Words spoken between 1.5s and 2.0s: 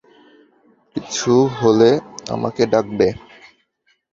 হলে